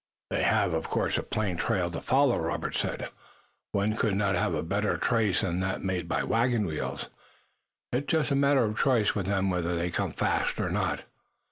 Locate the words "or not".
10.59-11.01